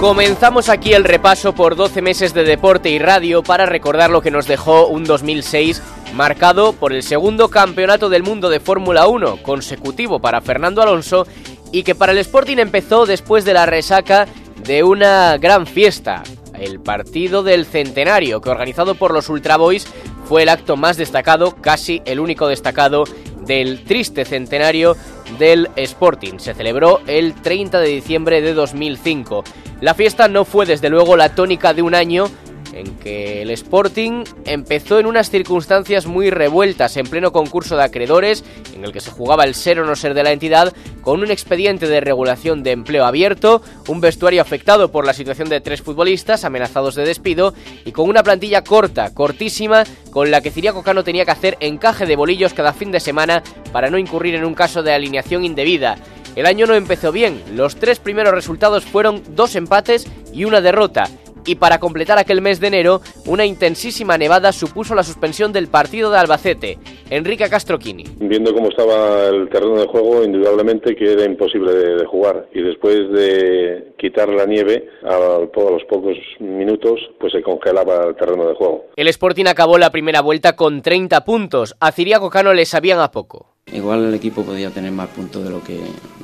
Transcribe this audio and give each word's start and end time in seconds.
Comenzamos 0.00 0.70
aquí 0.70 0.94
el 0.94 1.04
repaso 1.04 1.54
por 1.54 1.76
12 1.76 2.00
meses 2.00 2.32
de 2.32 2.42
deporte 2.42 2.88
y 2.88 2.98
radio 2.98 3.42
para 3.42 3.66
recordar 3.66 4.08
lo 4.08 4.22
que 4.22 4.30
nos 4.30 4.46
dejó 4.46 4.86
un 4.86 5.04
2006 5.04 5.82
marcado 6.14 6.72
por 6.72 6.94
el 6.94 7.02
segundo 7.02 7.48
campeonato 7.50 8.08
del 8.08 8.22
mundo 8.22 8.48
de 8.48 8.60
Fórmula 8.60 9.06
1 9.06 9.42
consecutivo 9.42 10.18
para 10.18 10.40
Fernando 10.40 10.80
Alonso 10.80 11.26
y 11.70 11.82
que 11.82 11.94
para 11.94 12.12
el 12.12 12.18
Sporting 12.18 12.56
empezó 12.56 13.04
después 13.04 13.44
de 13.44 13.52
la 13.52 13.66
resaca 13.66 14.26
de 14.64 14.82
una 14.84 15.36
gran 15.36 15.66
fiesta, 15.66 16.22
el 16.58 16.80
partido 16.80 17.42
del 17.42 17.66
centenario 17.66 18.40
que 18.40 18.48
organizado 18.48 18.94
por 18.94 19.12
los 19.12 19.28
Ultra 19.28 19.58
Boys 19.58 19.86
fue 20.24 20.44
el 20.44 20.48
acto 20.48 20.78
más 20.78 20.96
destacado, 20.96 21.56
casi 21.60 22.00
el 22.06 22.20
único 22.20 22.48
destacado 22.48 23.04
del 23.50 23.82
triste 23.82 24.24
centenario 24.24 24.96
del 25.36 25.68
Sporting. 25.74 26.38
Se 26.38 26.54
celebró 26.54 27.00
el 27.08 27.34
30 27.34 27.80
de 27.80 27.88
diciembre 27.88 28.40
de 28.40 28.54
2005. 28.54 29.42
La 29.80 29.94
fiesta 29.94 30.28
no 30.28 30.44
fue 30.44 30.66
desde 30.66 30.88
luego 30.88 31.16
la 31.16 31.34
tónica 31.34 31.74
de 31.74 31.82
un 31.82 31.96
año 31.96 32.30
en 32.72 32.96
que 32.96 33.42
el 33.42 33.50
Sporting 33.50 34.24
empezó 34.44 34.98
en 34.98 35.06
unas 35.06 35.30
circunstancias 35.30 36.06
muy 36.06 36.30
revueltas 36.30 36.96
en 36.96 37.06
pleno 37.06 37.32
concurso 37.32 37.76
de 37.76 37.84
acreedores, 37.84 38.44
en 38.74 38.84
el 38.84 38.92
que 38.92 39.00
se 39.00 39.10
jugaba 39.10 39.44
el 39.44 39.54
ser 39.54 39.80
o 39.80 39.86
no 39.86 39.96
ser 39.96 40.14
de 40.14 40.22
la 40.22 40.32
entidad, 40.32 40.72
con 41.00 41.20
un 41.20 41.30
expediente 41.30 41.86
de 41.86 42.00
regulación 42.00 42.62
de 42.62 42.72
empleo 42.72 43.04
abierto, 43.04 43.62
un 43.88 44.00
vestuario 44.00 44.42
afectado 44.42 44.90
por 44.90 45.06
la 45.06 45.14
situación 45.14 45.48
de 45.48 45.60
tres 45.60 45.82
futbolistas 45.82 46.44
amenazados 46.44 46.94
de 46.94 47.04
despido 47.04 47.54
y 47.84 47.92
con 47.92 48.08
una 48.08 48.22
plantilla 48.22 48.62
corta, 48.62 49.12
cortísima, 49.14 49.84
con 50.10 50.30
la 50.30 50.40
que 50.40 50.50
Ciriaco 50.50 50.82
Cano 50.82 51.04
tenía 51.04 51.24
que 51.24 51.30
hacer 51.30 51.56
encaje 51.60 52.06
de 52.06 52.16
bolillos 52.16 52.54
cada 52.54 52.72
fin 52.72 52.92
de 52.92 53.00
semana 53.00 53.42
para 53.72 53.90
no 53.90 53.98
incurrir 53.98 54.34
en 54.34 54.44
un 54.44 54.54
caso 54.54 54.82
de 54.82 54.92
alineación 54.92 55.44
indebida. 55.44 55.96
El 56.36 56.46
año 56.46 56.66
no 56.66 56.74
empezó 56.74 57.10
bien, 57.10 57.42
los 57.54 57.76
tres 57.76 57.98
primeros 57.98 58.32
resultados 58.32 58.84
fueron 58.84 59.22
dos 59.34 59.56
empates 59.56 60.06
y 60.32 60.44
una 60.44 60.60
derrota, 60.60 61.08
y 61.46 61.56
para 61.56 61.78
completar 61.78 62.18
aquel 62.18 62.40
mes 62.40 62.60
de 62.60 62.68
enero, 62.68 63.00
una 63.26 63.44
intensísima 63.44 64.18
nevada 64.18 64.52
supuso 64.52 64.94
la 64.94 65.02
suspensión 65.02 65.52
del 65.52 65.68
partido 65.68 66.10
de 66.10 66.18
Albacete. 66.18 66.78
Enrique 67.10 67.48
Castroquini. 67.48 68.04
Viendo 68.18 68.54
cómo 68.54 68.68
estaba 68.68 69.26
el 69.26 69.48
terreno 69.48 69.80
de 69.80 69.86
juego, 69.86 70.22
indudablemente 70.24 70.94
que 70.94 71.12
era 71.12 71.24
imposible 71.24 71.72
de, 71.72 72.06
jugar 72.06 72.48
y 72.52 72.62
después 72.62 73.10
de 73.12 73.92
quitar 73.98 74.28
la 74.28 74.46
nieve 74.46 74.88
a, 75.04 75.14
a, 75.14 75.38
los 75.40 75.84
pocos 75.88 76.16
minutos, 76.38 77.00
pues 77.18 77.32
se 77.32 77.42
congelaba 77.42 78.06
el 78.08 78.16
terreno 78.16 78.48
de 78.48 78.54
juego. 78.54 78.86
El 78.96 79.08
Sporting 79.08 79.46
acabó 79.46 79.78
la 79.78 79.90
primera 79.90 80.20
vuelta 80.20 80.56
con 80.56 80.82
30 80.82 81.24
puntos. 81.24 81.76
A 81.80 81.92
Ciriaco 81.92 82.30
Cano 82.30 82.52
le 82.52 82.64
sabían 82.64 83.00
a 83.00 83.10
poco. 83.10 83.54
Igual 83.72 84.06
el 84.06 84.14
equipo 84.14 84.42
podía 84.42 84.70
tener 84.70 84.90
más 84.90 85.08
puntos 85.08 85.44
de 85.44 85.50
lo 85.50 85.62
que 85.62 85.78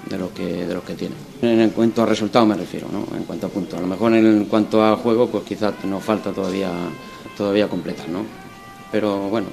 de 0.08 0.18
lo 0.18 0.32
que 0.32 0.66
de 0.66 0.74
lo 0.74 0.84
que 0.84 0.94
tiene. 0.94 1.14
En 1.42 1.70
cuanto 1.70 2.02
a 2.02 2.06
resultados 2.06 2.48
me 2.48 2.54
refiero, 2.54 2.88
¿no? 2.90 3.06
En 3.16 3.24
cuanto 3.24 3.46
a 3.46 3.50
puntos. 3.50 3.78
A 3.78 3.82
lo 3.82 3.88
mejor 3.88 4.14
en 4.14 4.44
cuanto 4.46 4.84
a 4.84 4.96
juego, 4.96 5.28
pues 5.28 5.44
quizás 5.44 5.84
nos 5.84 6.02
falta 6.02 6.32
todavía 6.32 6.70
todavía 7.36 7.68
completar, 7.68 8.08
¿no? 8.08 8.24
Pero 8.90 9.28
bueno, 9.28 9.48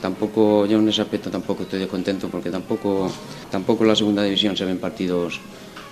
tampoco 0.00 0.66
yo 0.66 0.78
en 0.78 0.88
ese 0.88 1.02
aspecto 1.02 1.30
tampoco 1.30 1.62
estoy 1.62 1.78
descontento 1.78 2.28
porque 2.28 2.50
tampoco 2.50 3.10
tampoco 3.50 3.84
en 3.84 3.88
la 3.88 3.96
segunda 3.96 4.22
división 4.22 4.56
se 4.56 4.64
ven 4.64 4.78
partidos 4.78 5.40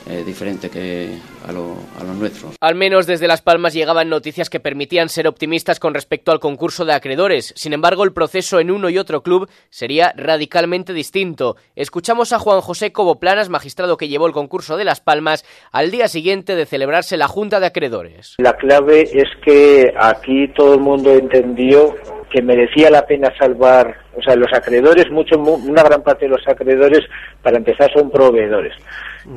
eh, 0.09 0.23
diferente 0.25 0.71
que 0.71 1.19
a, 1.47 1.53
lo, 1.53 1.75
a, 1.99 2.05
los 2.05 2.17
nuestros. 2.17 2.57
Al 2.61 2.75
menos 2.75 3.07
desde 3.07 3.27
Las 3.27 3.43
Palmas 3.43 3.75
llegaban 3.75 4.09
noticias 4.09 4.49
que 4.49 4.61
permitían 4.61 5.09
ser 5.09 5.27
optimistas 5.27 5.81
con 5.81 5.95
respecto 5.95 6.33
al 6.33 6.41
concurso 6.41 6.85
de 6.85 6.93
acreedores. 6.93 7.53
Sin 7.57 7.73
embargo, 7.73 8.05
el 8.05 8.13
proceso 8.13 8.61
en 8.61 8.71
uno 8.71 8.89
y 8.89 8.99
otro 8.99 9.23
club 9.23 9.49
sería 9.69 10.13
radicalmente 10.17 10.93
distinto. 10.93 11.57
Escuchamos 11.75 12.33
a 12.33 12.39
Juan 12.39 12.61
José 12.61 12.93
Coboplanas, 12.93 13.49
magistrado 13.49 13.97
que 13.97 14.09
llevó 14.09 14.27
el 14.27 14.33
concurso 14.33 14.77
de 14.77 14.85
Las 14.85 15.01
Palmas, 15.01 15.45
al 15.73 15.91
día 15.91 16.09
siguiente 16.09 16.55
de 16.55 16.67
celebrarse 16.67 17.17
la 17.17 17.29
Junta 17.29 17.61
de 17.61 17.67
Acreedores. 17.67 18.37
La 18.39 18.53
clave 18.55 19.03
es 19.13 19.29
que 19.45 19.93
aquí 19.99 20.49
todo 20.57 20.75
el 20.75 20.81
mundo 20.81 21.13
entendió 21.13 21.95
que 22.37 22.43
merecía 22.43 22.91
la 22.91 23.07
pena 23.07 23.33
salvar, 23.39 23.97
o 24.15 24.21
sea, 24.21 24.37
los 24.37 24.53
acreedores, 24.53 25.11
mucho, 25.11 25.39
una 25.39 25.83
gran 25.83 26.03
parte 26.03 26.27
de 26.27 26.33
los 26.33 26.47
acreedores, 26.47 27.01
para 27.41 27.57
empezar, 27.57 27.91
son 27.95 28.11
proveedores. 28.11 28.75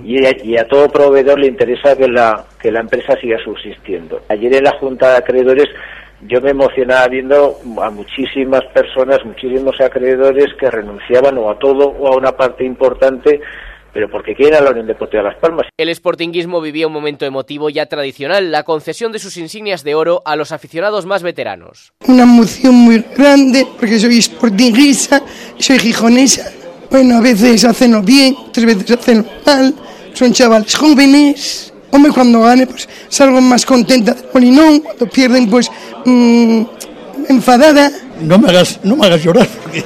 Y 0.03 0.25
a, 0.25 0.31
y 0.43 0.57
a, 0.57 0.67
todo 0.67 0.89
proveedor 0.89 1.39
le 1.39 1.47
interesa 1.47 1.95
que 1.95 2.09
la, 2.09 2.43
que 2.61 2.69
la 2.73 2.81
empresa 2.81 3.15
siga 3.21 3.37
subsistiendo. 3.41 4.19
Ayer 4.27 4.53
en 4.53 4.65
la 4.65 4.77
Junta 4.79 5.11
de 5.11 5.17
Acreedores 5.19 5.69
yo 6.27 6.41
me 6.41 6.49
emocionaba 6.49 7.07
viendo 7.07 7.55
a 7.81 7.89
muchísimas 7.89 8.65
personas, 8.73 9.23
muchísimos 9.23 9.79
acreedores 9.79 10.53
que 10.59 10.69
renunciaban 10.69 11.37
o 11.37 11.49
a 11.49 11.57
todo 11.57 11.87
o 11.87 12.07
a 12.11 12.17
una 12.17 12.33
parte 12.33 12.65
importante 12.65 13.39
pero 13.93 14.09
porque 14.09 14.35
quieren 14.35 14.55
a 14.55 14.61
la 14.61 14.71
Unión 14.71 14.87
Deportiva 14.87 15.23
de 15.23 15.29
Las 15.29 15.39
Palmas. 15.39 15.67
El 15.77 15.93
sportinguismo 15.93 16.61
vivía 16.61 16.87
un 16.87 16.93
momento 16.93 17.25
emotivo 17.25 17.69
ya 17.69 17.85
tradicional, 17.87 18.51
la 18.51 18.63
concesión 18.63 19.11
de 19.11 19.19
sus 19.19 19.37
insignias 19.37 19.83
de 19.83 19.95
oro 19.95 20.21
a 20.25 20.35
los 20.35 20.51
aficionados 20.51 21.05
más 21.05 21.23
veteranos. 21.23 21.93
Una 22.07 22.23
emoción 22.23 22.75
muy 22.75 23.03
grande, 23.15 23.67
porque 23.79 23.99
soy 23.99 24.21
sportinguista, 24.21 25.21
soy 25.57 25.79
gijonesa. 25.79 26.51
Bueno, 26.89 27.17
a 27.17 27.21
veces 27.21 27.65
hacen 27.65 28.03
bien, 28.03 28.35
otras 28.47 28.65
veces 28.65 28.91
hacen 28.91 29.25
mal, 29.45 29.73
son 30.13 30.33
chavales 30.33 30.75
jóvenes. 30.75 31.73
Hombre, 31.91 32.11
cuando 32.11 32.41
gane, 32.41 32.67
pues 32.67 32.87
salgo 33.07 33.41
más 33.41 33.65
contenta 33.65 34.13
del 34.13 34.25
Molinón, 34.33 34.79
cuando 34.81 35.07
pierden, 35.07 35.49
pues 35.49 35.71
mmm, 36.05 36.63
enfadada. 37.27 37.91
No 38.21 38.37
me 38.37 38.49
hagas, 38.49 38.79
no 38.83 38.95
me 38.95 39.05
hagas 39.05 39.23
llorar, 39.23 39.47
porque 39.63 39.83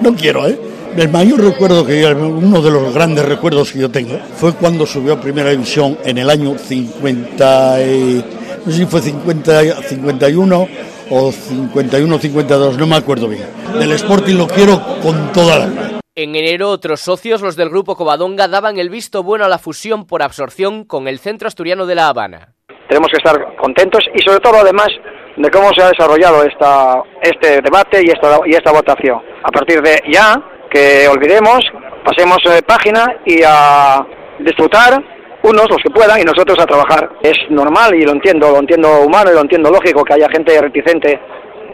no 0.00 0.14
quiero, 0.14 0.48
¿eh? 0.48 0.69
El 0.96 1.08
mayor 1.08 1.40
recuerdo 1.40 1.86
que 1.86 2.00
yo, 2.00 2.10
uno 2.10 2.60
de 2.60 2.70
los 2.70 2.92
grandes 2.92 3.24
recuerdos 3.24 3.72
que 3.72 3.78
yo 3.78 3.90
tengo, 3.90 4.18
fue 4.34 4.52
cuando 4.54 4.86
subió 4.86 5.14
a 5.14 5.20
Primera 5.20 5.50
División 5.50 5.96
en 6.04 6.18
el 6.18 6.28
año 6.28 6.58
50, 6.58 7.82
y, 7.82 8.24
no 8.66 8.72
sé 8.72 8.78
si 8.78 8.86
fue 8.86 9.00
50, 9.00 9.82
51 9.82 10.68
o 11.10 11.32
51 11.32 12.18
52, 12.18 12.78
no 12.78 12.86
me 12.86 12.96
acuerdo 12.96 13.28
bien. 13.28 13.44
Del 13.78 13.92
Sporting 13.92 14.34
lo 14.34 14.46
quiero 14.46 14.80
con 15.02 15.32
toda 15.32 15.58
la 15.58 16.00
en 16.16 16.34
enero, 16.34 16.68
otros 16.68 17.00
socios, 17.00 17.40
los 17.40 17.56
del 17.56 17.70
grupo 17.70 17.96
Covadonga, 17.96 18.48
daban 18.48 18.78
el 18.78 18.90
visto 18.90 19.22
bueno 19.22 19.44
a 19.44 19.48
la 19.48 19.58
fusión 19.58 20.06
por 20.06 20.22
absorción 20.22 20.84
con 20.84 21.08
el 21.08 21.18
Centro 21.18 21.48
Asturiano 21.48 21.86
de 21.86 21.94
La 21.94 22.08
Habana. 22.08 22.52
Tenemos 22.88 23.08
que 23.10 23.16
estar 23.16 23.56
contentos 23.56 24.04
y 24.12 24.18
sobre 24.18 24.40
todo 24.40 24.56
además 24.56 24.88
de 25.36 25.50
cómo 25.50 25.70
se 25.72 25.82
ha 25.82 25.88
desarrollado 25.88 26.42
esta, 26.42 27.02
este 27.22 27.62
debate 27.62 28.02
y 28.04 28.10
esta, 28.10 28.40
y 28.44 28.50
esta 28.50 28.72
votación. 28.72 29.22
A 29.42 29.50
partir 29.50 29.80
de 29.80 30.02
ya, 30.12 30.34
que 30.70 31.08
olvidemos, 31.08 31.60
pasemos 32.04 32.38
de 32.44 32.62
página 32.62 33.06
y 33.26 33.42
a 33.46 34.06
disfrutar 34.38 35.02
unos 35.42 35.68
los 35.70 35.78
que 35.82 35.90
puedan 35.90 36.20
y 36.20 36.24
nosotros 36.24 36.58
a 36.58 36.66
trabajar. 36.66 37.10
Es 37.22 37.36
normal 37.50 37.94
y 37.94 38.02
lo 38.02 38.12
entiendo, 38.12 38.50
lo 38.50 38.58
entiendo 38.58 39.02
humano 39.02 39.30
y 39.30 39.34
lo 39.34 39.40
entiendo 39.40 39.70
lógico 39.70 40.04
que 40.04 40.14
haya 40.14 40.28
gente 40.30 40.60
reticente 40.60 41.18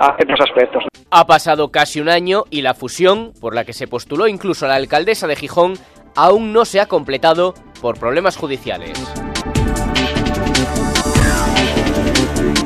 a 0.01 0.15
estos 0.19 0.41
aspectos. 0.41 0.84
Ha 1.11 1.27
pasado 1.27 1.71
casi 1.71 2.01
un 2.01 2.09
año 2.09 2.45
y 2.51 2.62
la 2.62 2.75
fusión, 2.75 3.33
por 3.41 3.55
la 3.55 3.65
que 3.65 3.73
se 3.73 3.87
postuló 3.87 4.29
incluso 4.29 4.67
la 4.67 4.75
alcaldesa 4.75 5.27
de 5.27 5.37
Gijón, 5.37 5.75
aún 6.15 6.53
no 6.53 6.65
se 6.65 6.81
ha 6.81 6.87
completado 6.87 7.55
por 7.81 7.99
problemas 7.99 8.37
judiciales. 8.37 8.93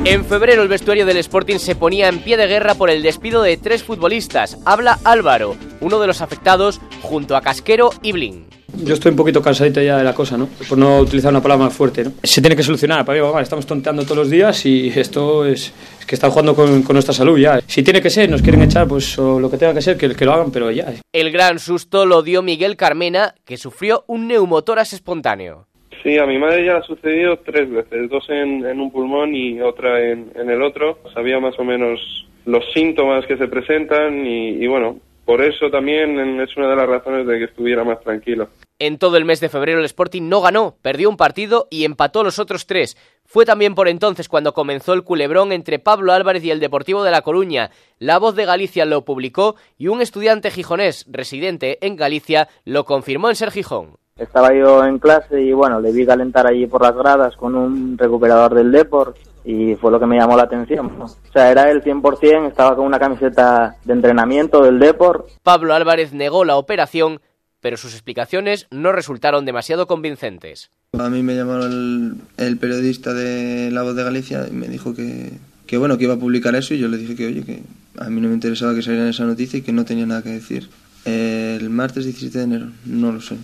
En 0.03 0.25
febrero 0.25 0.63
el 0.63 0.67
vestuario 0.67 1.05
del 1.05 1.17
Sporting 1.17 1.57
se 1.57 1.75
ponía 1.75 2.09
en 2.09 2.19
pie 2.23 2.35
de 2.35 2.47
guerra 2.47 2.73
por 2.73 2.89
el 2.89 3.03
despido 3.03 3.43
de 3.43 3.55
tres 3.57 3.83
futbolistas. 3.83 4.57
Habla 4.65 4.97
Álvaro, 5.03 5.55
uno 5.79 5.99
de 5.99 6.07
los 6.07 6.21
afectados, 6.21 6.81
junto 7.03 7.35
a 7.35 7.41
Casquero 7.41 7.91
y 8.01 8.11
Blin. 8.11 8.47
Yo 8.83 8.95
estoy 8.95 9.11
un 9.11 9.15
poquito 9.15 9.43
cansadito 9.43 9.79
ya 9.79 9.97
de 9.97 10.03
la 10.03 10.15
cosa, 10.15 10.37
¿no? 10.37 10.47
Por 10.67 10.75
no 10.75 10.99
utilizar 10.99 11.29
una 11.29 11.41
palabra 11.43 11.65
más 11.65 11.75
fuerte, 11.75 12.03
¿no? 12.03 12.13
Se 12.23 12.41
tiene 12.41 12.55
que 12.55 12.63
solucionar, 12.63 13.05
para 13.05 13.21
mí, 13.21 13.41
estamos 13.41 13.67
tonteando 13.67 14.03
todos 14.03 14.17
los 14.17 14.29
días 14.31 14.65
y 14.65 14.87
esto 14.87 15.45
es, 15.45 15.71
es 15.99 16.05
que 16.07 16.15
están 16.15 16.31
jugando 16.31 16.55
con, 16.55 16.81
con, 16.81 16.95
nuestra 16.95 17.13
salud 17.13 17.37
ya. 17.37 17.61
Si 17.67 17.83
tiene 17.83 18.01
que 18.01 18.09
ser, 18.09 18.27
nos 18.27 18.41
quieren 18.41 18.63
echar, 18.63 18.87
pues 18.87 19.19
o 19.19 19.39
lo 19.39 19.51
que 19.51 19.57
tenga 19.57 19.75
que 19.75 19.83
ser, 19.83 19.97
que, 19.97 20.15
que 20.15 20.25
lo 20.25 20.33
hagan, 20.33 20.51
pero 20.51 20.71
ya. 20.71 20.91
El 21.13 21.31
gran 21.31 21.59
susto 21.59 22.07
lo 22.07 22.23
dio 22.23 22.41
Miguel 22.41 22.75
Carmena, 22.75 23.35
que 23.45 23.57
sufrió 23.57 24.03
un 24.07 24.27
neumotoras 24.27 24.93
espontáneo. 24.93 25.67
Sí, 26.03 26.17
a 26.17 26.25
mi 26.25 26.39
madre 26.39 26.65
ya 26.65 26.77
ha 26.77 26.83
sucedido 26.83 27.37
tres 27.37 27.69
veces, 27.69 28.09
dos 28.09 28.27
en, 28.29 28.65
en 28.65 28.79
un 28.79 28.91
pulmón 28.91 29.35
y 29.35 29.61
otra 29.61 30.01
en, 30.01 30.31
en, 30.35 30.49
el 30.49 30.61
otro. 30.61 30.97
Sabía 31.13 31.39
más 31.39 31.57
o 31.59 31.63
menos 31.63 31.99
los 32.45 32.63
síntomas 32.73 33.25
que 33.27 33.37
se 33.37 33.47
presentan 33.47 34.25
y, 34.25 34.63
y 34.63 34.67
bueno, 34.67 34.97
por 35.25 35.41
eso 35.43 35.69
también 35.69 36.39
es 36.41 36.57
una 36.57 36.69
de 36.69 36.75
las 36.75 36.87
razones 36.87 37.27
de 37.27 37.37
que 37.37 37.45
estuviera 37.45 37.83
más 37.83 38.01
tranquilo. 38.01 38.49
En 38.79 38.97
todo 38.97 39.17
el 39.17 39.25
mes 39.25 39.39
de 39.39 39.49
febrero 39.49 39.79
el 39.79 39.85
Sporting 39.85 40.23
no 40.27 40.41
ganó, 40.41 40.75
perdió 40.81 41.07
un 41.07 41.17
partido 41.17 41.67
y 41.69 41.85
empató 41.85 42.23
los 42.23 42.39
otros 42.39 42.65
tres. 42.65 42.97
Fue 43.25 43.45
también 43.45 43.75
por 43.75 43.87
entonces 43.87 44.27
cuando 44.27 44.53
comenzó 44.53 44.93
el 44.93 45.03
culebrón 45.03 45.51
entre 45.51 45.77
Pablo 45.77 46.13
Álvarez 46.13 46.43
y 46.43 46.49
el 46.49 46.59
Deportivo 46.59 47.03
de 47.03 47.11
La 47.11 47.21
Coruña. 47.21 47.69
La 47.99 48.17
Voz 48.17 48.35
de 48.35 48.45
Galicia 48.45 48.85
lo 48.85 49.05
publicó 49.05 49.55
y 49.77 49.87
un 49.87 50.01
estudiante 50.01 50.49
gijonés 50.49 51.05
residente 51.07 51.77
en 51.85 51.95
Galicia 51.95 52.49
lo 52.65 52.85
confirmó 52.85 53.29
en 53.29 53.35
Ser 53.35 53.51
Gijón. 53.51 53.97
Estaba 54.21 54.53
yo 54.53 54.85
en 54.85 54.99
clase 54.99 55.41
y 55.41 55.51
bueno, 55.51 55.79
le 55.79 55.91
vi 55.91 56.05
calentar 56.05 56.47
allí 56.47 56.67
por 56.67 56.81
las 56.81 56.95
gradas 56.95 57.35
con 57.35 57.55
un 57.55 57.97
recuperador 57.97 58.53
del 58.53 58.71
Deport 58.71 59.17
y 59.43 59.75
fue 59.75 59.91
lo 59.91 59.99
que 59.99 60.05
me 60.05 60.17
llamó 60.17 60.37
la 60.37 60.43
atención. 60.43 60.91
O 61.01 61.07
sea, 61.33 61.49
era 61.49 61.71
el 61.71 61.83
100%, 61.83 62.47
estaba 62.47 62.75
con 62.75 62.85
una 62.85 62.99
camiseta 62.99 63.75
de 63.83 63.93
entrenamiento 63.93 64.63
del 64.63 64.79
Deport. 64.79 65.27
Pablo 65.41 65.73
Álvarez 65.73 66.13
negó 66.13 66.45
la 66.45 66.57
operación 66.57 67.19
pero 67.61 67.77
sus 67.77 67.93
explicaciones 67.93 68.67
no 68.71 68.91
resultaron 68.91 69.45
demasiado 69.45 69.87
convincentes. 69.87 70.71
A 70.97 71.09
mí 71.09 71.23
me 71.23 71.35
llamó 71.35 71.63
el, 71.63 72.15
el 72.37 72.57
periodista 72.57 73.13
de 73.13 73.69
La 73.71 73.83
Voz 73.83 73.95
de 73.95 74.03
Galicia 74.03 74.47
y 74.49 74.51
me 74.51 74.67
dijo 74.67 74.93
que, 74.93 75.31
que, 75.67 75.77
bueno, 75.77 75.97
que 75.97 76.05
iba 76.05 76.15
a 76.15 76.19
publicar 76.19 76.55
eso 76.55 76.73
y 76.73 76.79
yo 76.79 76.87
le 76.87 76.97
dije 76.97 77.15
que, 77.15 77.27
oye, 77.27 77.43
que 77.43 77.61
a 77.99 78.09
mí 78.09 78.19
no 78.19 78.27
me 78.27 78.33
interesaba 78.33 78.73
que 78.75 78.81
saliera 78.81 79.07
esa 79.09 79.25
noticia 79.25 79.59
y 79.59 79.61
que 79.61 79.71
no 79.71 79.85
tenía 79.85 80.05
nada 80.05 80.23
que 80.23 80.29
decir. 80.29 80.69
El 81.05 81.69
martes 81.69 82.05
17 82.05 82.37
de 82.37 82.43
enero, 82.43 82.67
no 82.85 83.11
lo 83.11 83.21
sé. 83.21 83.37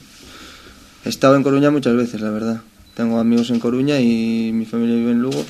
He 1.07 1.09
estado 1.09 1.37
en 1.37 1.43
Coruña 1.43 1.71
muchas 1.71 1.95
veces, 1.95 2.19
la 2.19 2.31
verdad. 2.31 2.57
Tengo 2.93 3.17
amigos 3.17 3.49
en 3.49 3.61
Coruña 3.61 3.97
y 3.97 4.51
mi 4.53 4.65
familia 4.65 4.97
vive 4.97 5.11
en 5.11 5.21
Lugo. 5.21 5.41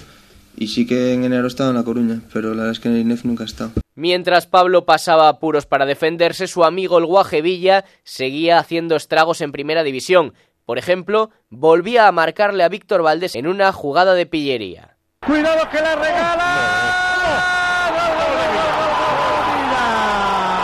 Y 0.55 0.67
sí 0.67 0.85
que 0.85 1.13
en 1.13 1.23
enero 1.23 1.45
he 1.45 1.47
estado 1.47 1.71
en 1.71 1.77
La 1.77 1.83
Coruña, 1.83 2.21
pero 2.31 2.49
la 2.49 2.57
verdad 2.57 2.73
es 2.73 2.79
que 2.79 2.89
en 2.89 2.93
el 2.93 3.01
INEF 3.01 3.25
nunca 3.25 3.41
he 3.41 3.47
estado. 3.47 3.71
Mientras 3.95 4.45
Pablo 4.45 4.85
pasaba 4.85 5.29
apuros 5.29 5.65
para 5.65 5.87
defenderse, 5.87 6.45
su 6.45 6.63
amigo 6.63 6.99
el 6.99 7.07
Guaje 7.07 7.41
Villa 7.41 7.85
seguía 8.03 8.59
haciendo 8.59 8.95
estragos 8.95 9.41
en 9.41 9.51
primera 9.51 9.81
división. 9.81 10.35
Por 10.63 10.77
ejemplo, 10.77 11.31
volvía 11.49 12.07
a 12.07 12.11
marcarle 12.11 12.63
a 12.63 12.69
Víctor 12.69 13.01
Valdés 13.01 13.33
en 13.33 13.47
una 13.47 13.71
jugada 13.71 14.13
de 14.13 14.27
pillería. 14.27 14.95
¡Cuidado 15.25 15.67
que 15.71 15.81
la 15.81 15.95
regala! 15.95 16.67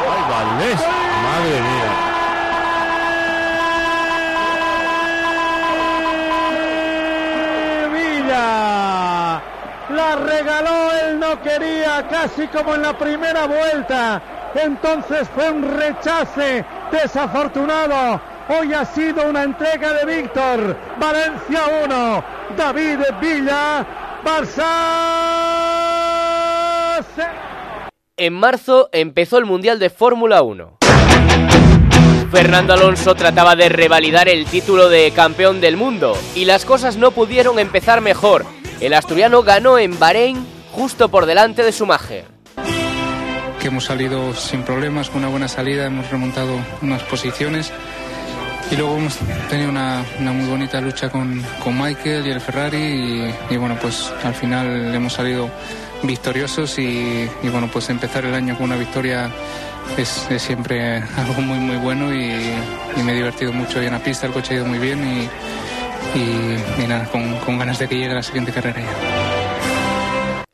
¡Ay, 0.05 0.21
Valdés! 0.29 0.79
¡Madre 1.23 1.61
mía! 1.61 2.09
Villa 7.93 9.41
la 9.89 10.15
regaló, 10.15 10.91
él 10.91 11.19
no 11.19 11.39
casi 12.01 12.47
como 12.47 12.75
en 12.75 12.81
la 12.81 12.97
primera 12.97 13.45
vuelta. 13.45 14.21
Entonces 14.55 15.27
fue 15.33 15.51
un 15.51 15.63
rechace 15.77 16.65
desafortunado. 16.91 18.19
Hoy 18.49 18.73
ha 18.73 18.85
sido 18.85 19.29
una 19.29 19.43
entrega 19.43 19.93
de 19.93 20.21
Víctor. 20.21 20.75
Valencia 20.99 21.61
1, 21.85 22.23
David 22.57 22.99
Villa, 23.21 23.85
Barça. 24.23 25.73
En 28.17 28.33
marzo 28.33 28.89
empezó 28.91 29.37
el 29.37 29.45
Mundial 29.45 29.79
de 29.79 29.89
Fórmula 29.89 30.41
1. 30.43 30.77
Fernando 32.31 32.73
Alonso 32.73 33.15
trataba 33.15 33.55
de 33.55 33.69
revalidar 33.69 34.27
el 34.27 34.45
título 34.45 34.89
de 34.89 35.11
campeón 35.11 35.61
del 35.61 35.77
mundo 35.77 36.17
y 36.35 36.45
las 36.45 36.65
cosas 36.65 36.97
no 36.97 37.11
pudieron 37.11 37.59
empezar 37.59 38.01
mejor. 38.01 38.45
El 38.79 38.93
asturiano 38.93 39.43
ganó 39.43 39.77
en 39.77 39.97
Bahrein 39.99 40.45
justo 40.73 41.07
por 41.09 41.25
delante 41.25 41.63
de 41.63 41.71
su 41.71 41.85
Schumacher. 41.85 42.25
Que 43.61 43.67
hemos 43.67 43.85
salido 43.85 44.33
sin 44.33 44.63
problemas, 44.63 45.09
con 45.09 45.19
una 45.19 45.29
buena 45.29 45.47
salida, 45.47 45.85
hemos 45.85 46.09
remontado 46.09 46.59
unas 46.81 47.03
posiciones 47.03 47.71
y 48.71 48.75
luego 48.75 48.97
hemos 48.97 49.17
tenido 49.49 49.69
una, 49.69 50.03
una 50.19 50.31
muy 50.33 50.49
bonita 50.49 50.81
lucha 50.81 51.09
con, 51.09 51.41
con, 51.63 51.79
Michael 51.79 52.25
y 52.27 52.31
el 52.31 52.41
Ferrari 52.41 52.77
y, 52.77 53.53
y, 53.53 53.57
bueno, 53.57 53.77
pues 53.79 54.11
al 54.23 54.33
final 54.33 54.93
hemos 54.93 55.13
salido 55.13 55.49
victoriosos 56.01 56.79
y, 56.79 57.29
y, 57.43 57.49
bueno, 57.49 57.69
pues 57.71 57.89
empezar 57.89 58.25
el 58.25 58.33
año 58.33 58.55
con 58.55 58.65
una 58.65 58.75
victoria 58.75 59.29
es, 59.95 60.27
es 60.29 60.41
siempre 60.41 60.97
algo 61.17 61.41
muy 61.41 61.59
muy 61.59 61.77
bueno 61.77 62.13
y, 62.13 62.55
me 63.03 63.11
he 63.11 63.15
divertido 63.15 63.53
mucho 63.53 63.79
hoy 63.79 63.85
en 63.85 63.93
la 63.93 64.03
pista, 64.03 64.27
el 64.27 64.33
coche 64.33 64.53
ha 64.53 64.57
ido 64.57 64.65
muy 64.65 64.79
bien 64.79 65.29
y, 66.15 66.83
y 66.83 66.87
nada, 66.87 67.05
con, 67.05 67.37
con 67.39 67.59
ganas 67.59 67.79
de 67.79 67.87
que 67.87 67.95
llegue 67.95 68.13
la 68.13 68.23
siguiente 68.23 68.51
carrera 68.51 68.81
ya. 68.81 69.12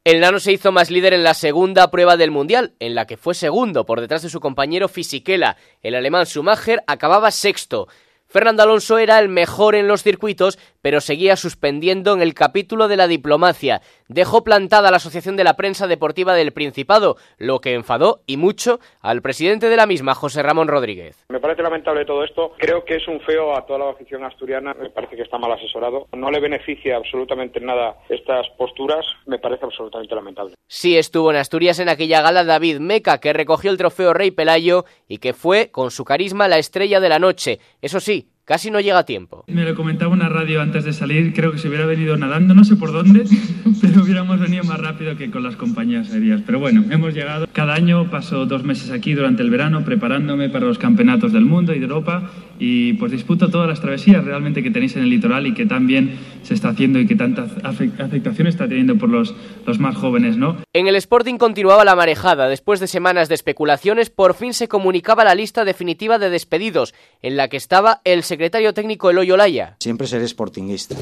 El 0.09 0.21
nano 0.21 0.39
se 0.39 0.51
hizo 0.51 0.71
más 0.71 0.89
líder 0.89 1.13
en 1.13 1.21
la 1.21 1.35
segunda 1.35 1.91
prueba 1.91 2.17
del 2.17 2.31
Mundial, 2.31 2.73
en 2.79 2.95
la 2.95 3.06
que 3.06 3.15
fue 3.15 3.35
segundo 3.35 3.85
por 3.85 4.01
detrás 4.01 4.23
de 4.23 4.29
su 4.31 4.39
compañero 4.39 4.88
Fisichella. 4.88 5.56
El 5.83 5.94
alemán 5.94 6.25
Schumacher 6.25 6.81
acababa 6.88 7.29
sexto. 7.29 7.88
Fernando 8.31 8.62
Alonso 8.62 9.00
era 9.00 9.18
el 9.18 9.28
mejor 9.28 9.74
en 9.74 9.88
los 9.88 10.04
circuitos, 10.04 10.60
pero 10.84 11.02
seguía 11.02 11.36
suspendiendo 11.36 12.14
en 12.14 12.22
el 12.22 12.36
capítulo 12.36 12.88
de 12.88 12.96
la 12.96 13.08
diplomacia. 13.08 13.81
Dejó 14.08 14.44
plantada 14.44 14.92
la 14.92 14.98
Asociación 14.98 15.36
de 15.36 15.44
la 15.44 15.56
Prensa 15.56 15.88
Deportiva 15.88 16.36
del 16.36 16.54
Principado, 16.54 17.18
lo 17.40 17.60
que 17.60 17.74
enfadó 17.74 18.22
y 18.28 18.38
mucho 18.38 18.80
al 19.02 19.24
presidente 19.24 19.68
de 19.68 19.78
la 19.78 19.88
misma, 19.88 20.14
José 20.14 20.44
Ramón 20.44 20.68
Rodríguez. 20.68 21.26
Me 21.30 21.40
parece 21.40 21.64
lamentable 21.64 22.06
todo 22.06 22.24
esto. 22.24 22.54
Creo 22.60 22.86
que 22.86 22.98
es 22.98 23.08
un 23.08 23.20
feo 23.22 23.56
a 23.58 23.66
toda 23.66 23.80
la 23.80 23.90
afición 23.90 24.24
asturiana. 24.24 24.76
Me 24.76 24.92
parece 24.92 25.16
que 25.16 25.24
está 25.24 25.40
mal 25.40 25.52
asesorado. 25.52 26.08
No 26.16 26.30
le 26.30 26.40
beneficia 26.40 26.98
absolutamente 26.98 27.60
nada 27.60 27.96
estas 28.10 28.48
posturas. 28.60 29.08
Me 29.26 29.40
parece 29.40 29.66
absolutamente 29.66 30.14
lamentable. 30.14 30.54
Sí 30.68 31.00
estuvo 31.00 31.31
en 31.31 31.38
Asturias 31.38 31.80
en 31.80 31.90
aquella 31.90 32.22
gala 32.22 32.44
David 32.44 32.78
Meca, 32.78 33.20
que 33.20 33.34
recogió 33.34 33.72
el 33.72 33.78
trofeo 33.78 34.14
Rey 34.14 34.30
Pelayo 34.30 34.86
y 35.08 35.18
que 35.18 35.34
fue, 35.34 35.72
con 35.72 35.90
su 35.90 36.06
carisma, 36.06 36.48
la 36.48 36.60
estrella 36.60 37.00
de 37.00 37.10
la 37.10 37.18
noche. 37.18 37.60
Eso 37.81 38.00
sí, 38.00 38.19
Casi 38.50 38.72
no 38.72 38.80
llega 38.80 38.98
a 38.98 39.06
tiempo. 39.06 39.44
Me 39.46 39.63
lo 39.63 39.75
comentaba 39.75 40.12
una 40.12 40.28
radio 40.28 40.60
antes 40.60 40.84
de 40.84 40.92
salir, 40.92 41.36
creo 41.36 41.51
que 41.51 41.60
se 41.60 41.68
hubiera 41.68 41.86
venido 41.86 42.18
nadando, 42.18 42.56
no 42.56 42.63
sé 42.63 42.78
por 42.78 42.92
dónde, 42.92 43.25
pero 43.81 44.01
hubiéramos 44.01 44.40
venido 44.40 44.63
más 44.63 44.80
rápido 44.80 45.16
que 45.16 45.30
con 45.30 45.44
las 45.44 45.56
compañías 45.56 46.12
aéreas. 46.12 46.42
Pero 46.44 46.57
bueno, 46.57 46.84
hemos 46.90 47.13
llegado. 47.13 47.46
Cada 47.54 47.75
año 47.75 48.10
paso 48.10 48.48
dos 48.48 48.63
meses 48.63 48.90
aquí 48.90 49.13
durante 49.13 49.44
el 49.44 49.51
verano 49.51 49.86
preparándome 49.86 50.50
para 50.50 50.66
los 50.66 50.80
campeonatos 50.80 51.31
del 51.31 51.46
mundo 51.46 51.75
y 51.75 51.78
de 51.78 51.86
Europa 51.86 52.28
y 52.57 52.94
pues 52.94 53.12
disputo 53.12 53.50
todas 53.50 53.69
las 53.69 53.81
travesías 53.81 54.25
realmente 54.25 54.63
que 54.63 54.72
tenéis 54.72 54.95
en 54.95 55.04
el 55.04 55.12
litoral 55.12 55.45
y 55.45 55.54
que 55.54 55.68
tan 55.68 55.86
bien 55.86 56.18
se 56.42 56.56
está 56.56 56.69
haciendo 56.69 57.00
y 57.00 57.06
que 57.06 57.16
tanta 57.16 57.45
afectación 57.63 58.48
está 58.48 58.68
teniendo 58.68 58.98
por 58.98 59.10
los, 59.10 59.36
los 59.68 59.80
más 59.80 59.95
jóvenes, 59.95 60.38
¿no? 60.38 60.57
En 60.74 60.88
el 60.88 60.95
Sporting 60.95 61.38
continuaba 61.38 61.86
la 61.86 61.95
marejada. 61.95 62.50
Después 62.50 62.80
de 62.80 62.88
semanas 62.88 63.30
de 63.30 63.36
especulaciones, 63.36 64.10
por 64.10 64.34
fin 64.34 64.54
se 64.54 64.68
comunicaba 64.68 65.24
la 65.24 65.36
lista 65.36 65.66
definitiva 65.66 66.18
de 66.18 66.31
despedidos, 66.31 66.95
en 67.22 67.38
la 67.38 67.48
que 67.48 67.57
estaba 67.57 68.02
el 68.04 68.24
secretario 68.24 68.38
técnico 68.74 69.09
Eloy 69.09 69.30
Olaya. 69.31 69.75
Siempre 69.80 70.07
seré 70.07 70.25
sportinguista. 70.25 70.95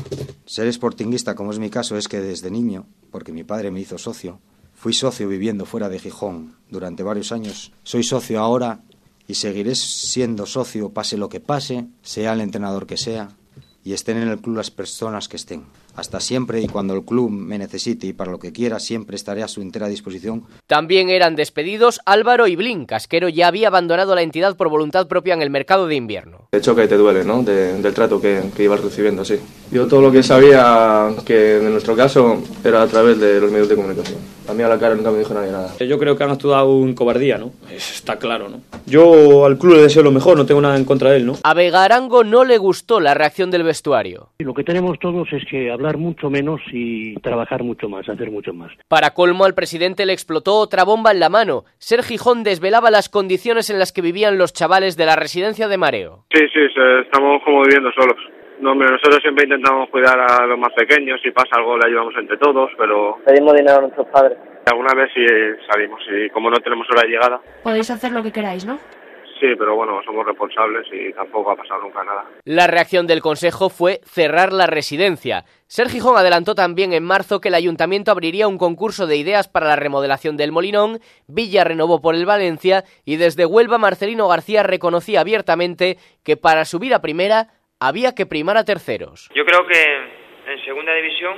Ser 0.45 0.71
sportinguista, 0.73 1.35
como 1.35 1.51
es 1.51 1.59
mi 1.59 1.69
caso, 1.69 1.95
es 1.95 2.07
que 2.07 2.19
desde 2.19 2.49
niño, 2.49 2.87
porque 3.11 3.31
mi 3.31 3.43
padre 3.43 3.69
me 3.69 3.79
hizo 3.79 3.97
socio, 3.99 4.39
fui 4.73 4.93
socio 4.93 5.27
viviendo 5.27 5.65
fuera 5.65 5.87
de 5.87 5.99
Gijón 5.99 6.55
durante 6.69 7.03
varios 7.03 7.31
años, 7.31 7.71
soy 7.83 8.03
socio 8.03 8.39
ahora 8.39 8.79
y 9.27 9.35
seguiré 9.35 9.75
siendo 9.75 10.45
socio 10.45 10.89
pase 10.89 11.17
lo 11.17 11.29
que 11.29 11.39
pase, 11.39 11.85
sea 12.01 12.33
el 12.33 12.41
entrenador 12.41 12.87
que 12.87 12.97
sea, 12.97 13.29
y 13.83 13.93
estén 13.93 14.17
en 14.17 14.29
el 14.29 14.39
club 14.39 14.55
las 14.55 14.71
personas 14.71 15.27
que 15.27 15.37
estén. 15.37 15.63
Hasta 15.97 16.19
siempre 16.19 16.61
y 16.61 16.67
cuando 16.67 16.93
el 16.93 17.03
club 17.03 17.31
me 17.31 17.57
necesite 17.57 18.05
y 18.05 18.13
para 18.13 18.31
lo 18.31 18.37
que 18.37 18.53
quiera, 18.53 18.79
siempre 18.79 19.15
estaré 19.15 19.41
a 19.41 19.47
su 19.47 19.61
entera 19.61 19.87
disposición. 19.87 20.43
También 20.67 21.09
eran 21.09 21.35
despedidos 21.35 21.99
Álvaro 22.05 22.45
y 22.45 22.55
Blin. 22.55 22.85
Casquero 22.85 23.29
ya 23.29 23.47
había 23.47 23.69
abandonado 23.69 24.13
la 24.13 24.21
entidad 24.21 24.55
por 24.55 24.69
voluntad 24.69 25.07
propia 25.07 25.33
en 25.33 25.41
el 25.41 25.49
mercado 25.49 25.87
de 25.87 25.95
invierno. 25.95 26.49
De 26.51 26.59
hecho 26.59 26.75
que 26.75 26.87
te 26.87 26.97
duele, 26.97 27.25
¿no? 27.25 27.41
De, 27.41 27.81
del 27.81 27.93
trato 27.95 28.21
que, 28.21 28.43
que, 28.55 28.63
ibas 28.63 28.81
recibiendo, 28.81 29.25
sí. 29.25 29.39
Yo 29.71 29.87
todo 29.87 30.01
lo 30.01 30.11
que 30.11 30.21
sabía, 30.21 31.09
que 31.25 31.57
en 31.57 31.71
nuestro 31.71 31.95
caso, 31.95 32.43
era 32.63 32.83
a 32.83 32.87
través 32.87 33.19
de 33.19 33.41
los 33.41 33.51
medios 33.51 33.67
de 33.67 33.75
comunicación. 33.75 34.19
A 34.47 34.53
mí 34.53 34.63
a 34.63 34.67
la 34.67 34.77
cara 34.77 34.93
nunca 34.93 35.11
me 35.11 35.17
dijo 35.17 35.33
nadie 35.33 35.51
nada. 35.51 35.75
Yo 35.79 35.97
creo 35.97 36.15
que 36.15 36.23
han 36.23 36.29
actuado 36.29 36.83
en 36.83 36.93
cobardía, 36.93 37.37
¿no? 37.37 37.51
Está 37.69 38.17
claro, 38.17 38.49
¿no? 38.49 38.61
Yo 38.85 39.45
al 39.45 39.57
club 39.57 39.75
le 39.75 39.81
deseo 39.81 40.03
lo 40.03 40.11
mejor, 40.11 40.37
no 40.37 40.45
tengo 40.45 40.61
nada 40.61 40.77
en 40.77 40.85
contra 40.85 41.09
de 41.09 41.17
él, 41.17 41.25
¿no? 41.25 41.33
A 41.43 41.53
Vega 41.53 41.83
Arango 41.83 42.23
no 42.23 42.45
le 42.45 42.57
gustó 42.57 42.99
la 42.99 43.13
reacción 43.13 43.51
del 43.51 43.63
vestuario. 43.63 44.29
Lo 44.39 44.53
que 44.53 44.63
tenemos 44.63 44.99
todos 44.99 45.27
es 45.33 45.43
que 45.49 45.71
hablar 45.71 45.86
mucho 45.95 46.29
menos 46.29 46.59
y 46.73 47.15
trabajar 47.21 47.63
mucho 47.63 47.87
más, 47.87 48.09
hacer 48.09 48.29
mucho 48.29 48.53
más. 48.53 48.73
Para 48.89 49.13
colmo, 49.13 49.45
al 49.45 49.53
presidente 49.53 50.05
le 50.05 50.11
explotó 50.11 50.55
otra 50.55 50.83
bomba 50.83 51.11
en 51.11 51.21
la 51.21 51.29
mano. 51.29 51.63
Ser 51.77 52.03
Gijón 52.03 52.43
desvelaba 52.43 52.91
las 52.91 53.07
condiciones 53.07 53.69
en 53.69 53.79
las 53.79 53.93
que 53.93 54.01
vivían 54.01 54.37
los 54.37 54.51
chavales 54.51 54.97
de 54.97 55.05
la 55.05 55.15
residencia 55.15 55.69
de 55.69 55.77
Mareo. 55.77 56.25
Sí, 56.33 56.43
sí, 56.53 56.59
estamos 57.05 57.41
como 57.45 57.61
viviendo 57.61 57.89
solos. 57.93 58.17
No, 58.59 58.71
hombre, 58.71 58.89
nosotros 58.89 59.19
siempre 59.21 59.45
intentamos 59.45 59.87
cuidar 59.89 60.19
a 60.19 60.45
los 60.47 60.57
más 60.57 60.73
pequeños, 60.73 61.21
si 61.21 61.29
pasa 61.29 61.55
algo 61.57 61.77
le 61.77 61.87
ayudamos 61.87 62.13
entre 62.17 62.37
todos, 62.37 62.71
pero... 62.77 63.19
Pedimos 63.23 63.53
dinero 63.53 63.77
a 63.77 63.81
nuestros 63.81 64.07
padres. 64.07 64.37
Alguna 64.65 64.93
vez 64.95 65.11
sí 65.13 65.23
salimos 65.71 66.01
y 66.11 66.29
como 66.31 66.49
no 66.49 66.57
tenemos 66.57 66.87
hora 66.89 67.03
de 67.03 67.09
llegada... 67.09 67.39
Podéis 67.63 67.91
hacer 67.91 68.11
lo 68.11 68.23
que 68.23 68.31
queráis, 68.31 68.65
¿no? 68.65 68.79
Sí, 69.39 69.47
pero 69.57 69.75
bueno, 69.75 70.01
somos 70.03 70.25
responsables 70.25 70.87
y 70.91 71.13
tampoco 71.13 71.51
ha 71.51 71.55
pasado 71.55 71.81
nunca 71.81 72.03
nada. 72.03 72.25
La 72.45 72.65
reacción 72.65 73.05
del 73.05 73.21
Consejo 73.21 73.69
fue 73.69 73.99
cerrar 74.03 74.51
la 74.51 74.65
residencia. 74.65 75.43
Ser 75.67 75.89
Gijón 75.89 76.17
adelantó 76.17 76.55
también 76.55 76.93
en 76.93 77.03
marzo 77.03 77.39
que 77.39 77.49
el 77.49 77.55
ayuntamiento 77.55 78.11
abriría 78.11 78.47
un 78.47 78.57
concurso 78.57 79.05
de 79.05 79.17
ideas 79.17 79.47
para 79.47 79.67
la 79.67 79.75
remodelación 79.75 80.37
del 80.37 80.51
Molinón, 80.51 80.99
Villa 81.27 81.63
renovó 81.63 82.01
por 82.01 82.15
el 82.15 82.25
Valencia 82.25 82.83
y 83.05 83.17
desde 83.17 83.45
Huelva 83.45 83.77
Marcelino 83.77 84.27
García 84.27 84.63
reconocía 84.63 85.21
abiertamente 85.21 85.97
que 86.23 86.37
para 86.37 86.65
subir 86.65 86.93
a 86.93 87.01
primera 87.01 87.47
había 87.79 88.15
que 88.15 88.25
primar 88.25 88.57
a 88.57 88.65
terceros. 88.65 89.29
Yo 89.35 89.45
creo 89.45 89.67
que 89.67 89.83
en 90.47 90.63
segunda 90.65 90.93
división, 90.95 91.37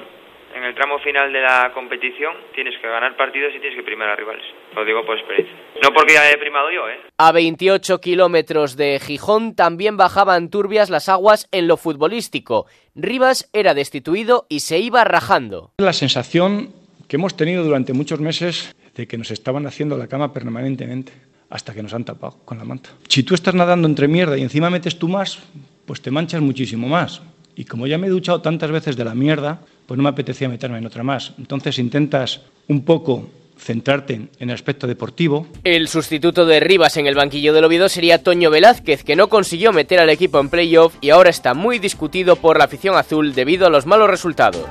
en 0.56 0.63
el 0.63 0.75
tramo 0.75 1.00
final 1.00 1.32
de 1.32 1.41
la 1.41 1.72
competición, 1.74 2.34
tienes 2.53 2.75
que 2.82 2.88
ganar 2.88 3.15
partidos 3.15 3.53
y 3.56 3.60
tienes 3.60 3.77
que 3.77 3.84
primar 3.84 4.10
a 4.10 4.15
rivales. 4.15 4.44
Lo 4.75 4.84
digo 4.86 5.06
por 5.06 5.18
experiencia. 5.18 5.56
No 5.84 5.94
porque 5.94 6.13
ya 6.13 6.29
he 6.29 6.38
primado 6.38 6.72
yo, 6.72 6.89
¿eh? 6.89 7.00
A 7.18 7.32
28 7.32 8.00
kilómetros 8.01 8.75
de 8.75 9.00
Gijón 9.00 9.56
también 9.56 9.98
bajaban 9.98 10.50
turbias 10.50 10.89
las 10.89 11.10
aguas 11.10 11.48
en 11.51 11.68
lo 11.68 11.77
futbolístico. 11.77 12.65
Rivas 12.96 13.50
era 13.53 13.74
destituido 13.74 14.46
y 14.50 14.62
se 14.62 14.79
iba 14.79 15.03
rajando. 15.03 15.72
La 15.77 15.94
sensación 15.94 16.74
que 17.08 17.15
hemos 17.15 17.36
tenido 17.36 17.63
durante 17.63 17.94
muchos 17.94 18.20
meses 18.20 18.75
de 18.96 19.08
que 19.08 19.18
nos 19.18 19.32
estaban 19.32 19.65
haciendo 19.65 19.98
la 19.98 20.08
cama 20.08 20.34
permanentemente. 20.34 21.12
hasta 21.51 21.74
que 21.74 21.82
nos 21.82 21.96
han 21.96 22.06
tapado 22.06 22.38
con 22.46 22.60
la 22.60 22.63
manta. 22.63 22.91
Si 23.08 23.24
tú 23.24 23.34
estás 23.34 23.56
nadando 23.56 23.88
entre 23.88 24.08
mierda 24.08 24.38
y 24.38 24.44
encima 24.44 24.70
metes 24.70 25.00
tú 25.00 25.08
más, 25.08 25.41
pues 25.88 26.00
te 26.00 26.12
manchas 26.12 26.41
muchísimo 26.41 26.88
más. 26.88 27.24
Y 27.56 27.65
como 27.65 27.88
ya 27.88 27.98
me 27.98 28.06
he 28.06 28.12
duchado 28.12 28.39
tantas 28.41 28.70
veces 28.72 28.96
de 28.96 29.03
la 29.03 29.15
mierda, 29.15 29.62
pues 29.89 29.98
no 29.98 30.03
me 30.03 30.10
apetecía 30.10 30.48
meterme 30.48 30.77
en 30.77 30.86
otra 30.86 31.01
más. 31.01 31.34
Entonces 31.39 31.79
intentas 31.79 32.41
un 32.67 32.86
poco 32.86 33.27
centrarte 33.58 34.13
en 34.13 34.29
el 34.50 34.51
aspecto 34.51 34.86
deportivo. 34.86 35.48
El 35.63 35.88
sustituto 35.88 36.46
de 36.46 36.60
Rivas 36.60 36.96
en 36.98 37.08
el 37.08 37.15
banquillo 37.15 37.53
del 37.53 37.63
Oviedo 37.65 37.89
sería 37.89 38.22
Toño 38.22 38.51
Velázquez, 38.51 39.03
que 39.03 39.15
no 39.15 39.29
consiguió 39.29 39.74
meter 39.74 40.00
al 40.00 40.12
equipo 40.12 40.39
en 40.39 40.50
playoff 40.50 40.93
y 41.01 41.10
ahora 41.10 41.31
está 41.31 41.55
muy 41.55 41.79
discutido 41.79 42.36
por 42.36 42.60
la 42.60 42.65
afición 42.65 42.98
azul 42.98 43.34
debido 43.34 43.65
a 43.65 43.72
los 43.72 43.88
malos 43.88 44.12
resultados. 44.12 44.67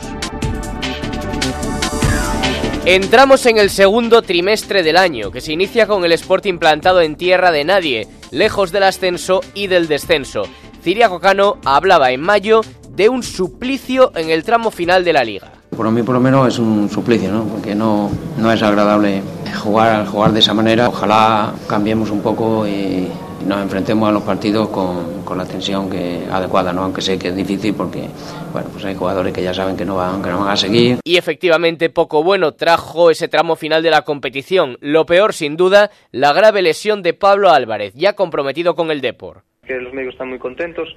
Entramos 2.85 3.45
en 3.47 3.59
el 3.59 3.71
segundo 3.71 4.23
trimestre 4.23 4.85
del 4.85 4.97
año, 4.97 5.33
que 5.33 5.41
se 5.41 5.53
inicia 5.53 5.89
con 5.89 6.05
el 6.05 6.13
Sporting 6.13 6.59
plantado 6.59 7.01
en 7.01 7.17
tierra 7.17 7.51
de 7.51 7.65
nadie, 7.65 8.07
lejos 8.31 8.71
del 8.71 8.85
ascenso 8.85 9.41
y 9.53 9.67
del 9.67 9.89
descenso. 9.89 10.45
Ciria 10.81 11.09
Cocano 11.09 11.59
hablaba 11.65 12.13
en 12.13 12.21
mayo 12.21 12.61
de 12.99 13.09
un 13.09 13.23
suplicio 13.23 14.11
en 14.17 14.29
el 14.29 14.43
tramo 14.43 14.73
final 14.73 15.05
de 15.05 15.13
la 15.13 15.23
liga. 15.23 15.53
Por 15.71 15.89
mí 15.93 16.03
por 16.03 16.17
lo 16.17 16.21
menos 16.21 16.49
es 16.49 16.59
un 16.59 16.91
suplicio, 16.91 17.31
¿no? 17.31 17.45
porque 17.45 17.73
no, 17.73 18.11
no 18.37 18.51
es 18.51 18.61
agradable 18.61 19.23
jugar, 19.63 20.05
jugar 20.05 20.33
de 20.33 20.41
esa 20.41 20.53
manera. 20.53 20.89
Ojalá 20.89 21.55
cambiemos 21.69 22.11
un 22.11 22.21
poco 22.23 22.67
y 22.67 23.07
nos 23.47 23.63
enfrentemos 23.63 24.09
a 24.09 24.11
los 24.11 24.25
partidos 24.25 24.71
con, 24.71 25.23
con 25.23 25.39
la 25.39 25.45
tensión 25.45 25.89
que, 25.89 26.25
adecuada, 26.29 26.73
¿no? 26.73 26.83
aunque 26.83 27.01
sé 27.01 27.17
que 27.21 27.29
es 27.29 27.37
difícil 27.37 27.73
porque 27.73 28.09
bueno, 28.53 28.69
pues 28.73 28.85
hay 28.85 28.97
jugadores 28.97 29.33
que 29.33 29.45
ya 29.45 29.55
saben 29.55 29.77
que 29.77 29.85
no, 29.85 29.95
van, 29.95 30.21
que 30.21 30.31
no 30.31 30.41
van 30.41 30.49
a 30.51 30.57
seguir. 30.57 30.99
Y 31.05 31.19
efectivamente 31.19 31.91
poco 31.91 32.25
bueno 32.25 32.55
trajo 32.55 33.13
ese 33.13 33.29
tramo 33.29 33.55
final 33.55 33.81
de 33.85 33.91
la 33.91 34.03
competición. 34.03 34.77
Lo 34.81 35.07
peor 35.07 35.35
sin 35.35 35.57
duda, 35.57 35.93
la 36.11 36.33
grave 36.33 36.63
lesión 36.63 37.03
de 37.03 37.15
Pablo 37.15 37.51
Álvarez, 37.51 37.95
ya 37.95 38.15
comprometido 38.15 38.75
con 38.75 38.91
el 38.91 39.01
Depor. 39.01 39.45
Que 39.65 39.75
los 39.75 39.93
médicos 39.93 40.15
están 40.15 40.31
muy 40.31 40.41
contentos, 40.41 40.89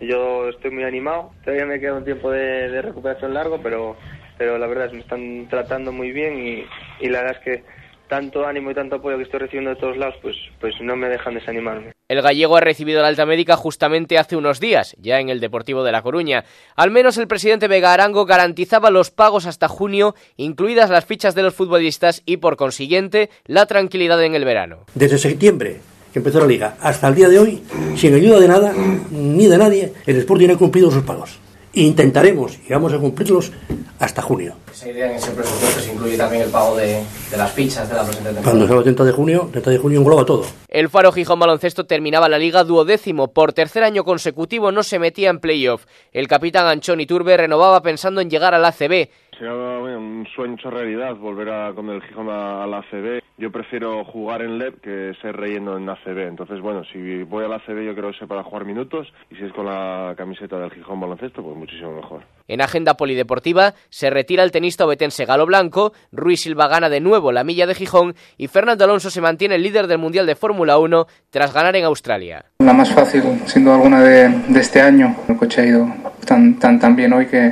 yo 0.00 0.48
estoy 0.48 0.70
muy 0.70 0.84
animado, 0.84 1.32
todavía 1.44 1.66
me 1.66 1.80
queda 1.80 1.94
un 1.94 2.04
tiempo 2.04 2.30
de, 2.30 2.68
de 2.68 2.82
recuperación 2.82 3.34
largo, 3.34 3.60
pero 3.62 3.96
pero 4.38 4.58
la 4.58 4.66
verdad 4.66 4.86
es 4.86 4.90
que 4.90 4.96
me 4.96 5.02
están 5.02 5.48
tratando 5.48 5.92
muy 5.92 6.12
bien 6.12 6.38
y, 6.38 6.64
y 7.00 7.08
la 7.08 7.22
verdad 7.22 7.38
es 7.38 7.44
que 7.44 7.64
tanto 8.08 8.46
ánimo 8.46 8.70
y 8.70 8.74
tanto 8.74 8.96
apoyo 8.96 9.16
que 9.16 9.24
estoy 9.24 9.40
recibiendo 9.40 9.70
de 9.70 9.76
todos 9.76 9.96
lados, 9.96 10.14
pues, 10.22 10.36
pues 10.60 10.74
no 10.80 10.94
me 10.94 11.08
dejan 11.08 11.34
desanimarme. 11.34 11.92
El 12.08 12.22
gallego 12.22 12.56
ha 12.56 12.60
recibido 12.60 13.02
la 13.02 13.08
alta 13.08 13.26
médica 13.26 13.56
justamente 13.56 14.16
hace 14.16 14.36
unos 14.36 14.60
días, 14.60 14.94
ya 15.00 15.18
en 15.18 15.28
el 15.28 15.40
Deportivo 15.40 15.82
de 15.82 15.90
La 15.90 16.02
Coruña. 16.02 16.44
Al 16.76 16.92
menos 16.92 17.18
el 17.18 17.26
presidente 17.26 17.66
Vega 17.66 17.92
Arango 17.92 18.24
garantizaba 18.24 18.90
los 18.90 19.10
pagos 19.10 19.46
hasta 19.46 19.66
junio, 19.66 20.14
incluidas 20.36 20.88
las 20.88 21.04
fichas 21.04 21.34
de 21.34 21.42
los 21.42 21.54
futbolistas 21.54 22.22
y, 22.26 22.36
por 22.36 22.56
consiguiente, 22.56 23.28
la 23.44 23.66
tranquilidad 23.66 24.22
en 24.22 24.36
el 24.36 24.44
verano. 24.44 24.86
Desde 24.94 25.18
septiembre 25.18 25.80
que 26.16 26.20
empezó 26.20 26.40
la 26.40 26.46
liga 26.46 26.78
hasta 26.80 27.08
el 27.08 27.14
día 27.14 27.28
de 27.28 27.38
hoy, 27.38 27.62
sin 27.94 28.14
ayuda 28.14 28.40
de 28.40 28.48
nada 28.48 28.72
ni 29.10 29.48
de 29.48 29.58
nadie, 29.58 29.92
el 30.06 30.16
Sporting 30.16 30.48
ha 30.48 30.56
cumplido 30.56 30.90
sus 30.90 31.02
pagos. 31.02 31.38
Intentaremos 31.74 32.58
y 32.66 32.72
vamos 32.72 32.94
a 32.94 32.98
cumplirlos 32.98 33.52
hasta 33.98 34.22
junio. 34.22 34.54
Esa 34.72 34.88
idea 34.88 35.10
en 35.10 35.16
ese 35.16 35.30
presupuesto 35.32 35.78
se 35.78 35.92
incluye 35.92 36.16
también 36.16 36.44
el 36.44 36.48
pago 36.48 36.74
de, 36.74 37.02
de 37.30 37.36
las 37.36 37.52
fichas 37.52 37.86
de 37.90 37.96
la 37.96 38.02
presente 38.02 38.30
temporada. 38.30 38.50
Cuando 38.50 38.66
sea 38.66 38.76
el 38.78 38.82
30 38.84 39.04
de 39.04 39.12
junio, 39.12 39.48
30 39.52 39.70
de 39.72 39.76
junio 39.76 40.00
engloba 40.00 40.24
todo. 40.24 40.46
El 40.68 40.88
Faro 40.88 41.12
Gijón 41.12 41.38
Baloncesto 41.38 41.84
terminaba 41.84 42.30
la 42.30 42.38
liga 42.38 42.64
duodécimo. 42.64 43.28
Por 43.34 43.52
tercer 43.52 43.84
año 43.84 44.02
consecutivo 44.02 44.72
no 44.72 44.82
se 44.82 44.98
metía 44.98 45.28
en 45.28 45.38
playoff. 45.38 45.84
El 46.12 46.28
capitán 46.28 46.66
Anchón 46.66 46.98
Iturbe 46.98 47.36
renovaba 47.36 47.82
pensando 47.82 48.22
en 48.22 48.30
llegar 48.30 48.54
al 48.54 48.64
ACB. 48.64 49.10
Será 49.38 49.52
bueno, 49.80 49.98
un 49.98 50.26
sueño 50.34 50.54
hecho 50.54 50.70
realidad 50.70 51.14
volver 51.16 51.50
a, 51.50 51.74
con 51.74 51.90
el 51.90 52.00
Gijón 52.00 52.30
a, 52.30 52.64
a 52.64 52.66
la 52.66 52.78
ACB. 52.78 53.20
Yo 53.38 53.52
prefiero 53.52 54.02
jugar 54.04 54.40
en 54.40 54.58
LEP 54.58 54.80
que 54.80 55.12
ser 55.20 55.36
relleno 55.36 55.76
en 55.76 55.88
ACB. 55.88 56.26
Entonces, 56.26 56.58
bueno, 56.60 56.84
si 56.90 57.22
voy 57.24 57.44
a 57.44 57.48
la 57.48 57.56
ACB 57.56 57.84
yo 57.84 57.94
creo 57.94 58.10
que 58.10 58.18
sea 58.18 58.26
para 58.26 58.42
jugar 58.42 58.64
minutos 58.64 59.12
y 59.30 59.36
si 59.36 59.44
es 59.44 59.52
con 59.52 59.66
la 59.66 60.14
camiseta 60.16 60.58
del 60.58 60.70
Gijón 60.70 61.00
Baloncesto, 61.00 61.42
pues 61.42 61.54
muchísimo 61.54 61.92
mejor. 61.92 62.22
En 62.48 62.62
agenda 62.62 62.94
polideportiva 62.94 63.74
se 63.90 64.08
retira 64.08 64.42
el 64.42 64.52
tenista 64.52 64.86
obetense 64.86 65.26
Galo 65.26 65.44
Blanco, 65.44 65.92
Ruiz 66.12 66.40
Silva 66.40 66.68
gana 66.68 66.88
de 66.88 67.00
nuevo 67.00 67.30
la 67.30 67.44
milla 67.44 67.66
de 67.66 67.74
Gijón 67.74 68.14
y 68.38 68.46
Fernando 68.48 68.84
Alonso 68.84 69.10
se 69.10 69.20
mantiene 69.20 69.56
el 69.56 69.62
líder 69.62 69.86
del 69.86 69.98
Mundial 69.98 70.24
de 70.24 70.34
Fórmula 70.34 70.78
1 70.78 71.06
tras 71.28 71.52
ganar 71.52 71.76
en 71.76 71.84
Australia. 71.84 72.46
La 72.60 72.72
más 72.72 72.90
fácil, 72.94 73.22
sin 73.44 73.64
duda 73.64 73.74
alguna, 73.74 74.00
de, 74.00 74.28
de 74.48 74.60
este 74.60 74.80
año. 74.80 75.14
El 75.28 75.36
coche 75.36 75.60
ha 75.60 75.66
ido 75.66 75.86
tan, 76.24 76.58
tan, 76.58 76.80
tan 76.80 76.96
bien 76.96 77.12
hoy 77.12 77.26
que 77.26 77.50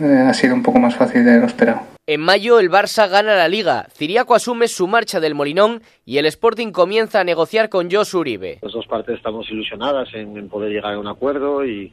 eh, 0.00 0.24
ha 0.26 0.32
sido 0.32 0.54
un 0.54 0.62
poco 0.62 0.78
más 0.78 0.94
fácil 0.94 1.24
de 1.24 1.38
lo 1.38 1.46
esperado. 1.46 1.89
En 2.06 2.20
mayo 2.20 2.58
el 2.58 2.70
Barça 2.70 3.08
gana 3.08 3.36
la 3.36 3.46
Liga, 3.46 3.86
Ciriaco 3.92 4.34
asume 4.34 4.68
su 4.68 4.88
marcha 4.88 5.20
del 5.20 5.34
Molinón 5.34 5.82
y 6.04 6.18
el 6.18 6.26
Sporting 6.26 6.72
comienza 6.72 7.20
a 7.20 7.24
negociar 7.24 7.68
con 7.68 7.90
Jos 7.90 8.14
Uribe. 8.14 8.58
Las 8.62 8.72
dos 8.72 8.86
partes 8.86 9.16
estamos 9.16 9.48
ilusionadas 9.50 10.12
en, 10.14 10.36
en 10.36 10.48
poder 10.48 10.72
llegar 10.72 10.94
a 10.94 10.98
un 10.98 11.06
acuerdo 11.06 11.64
y, 11.64 11.92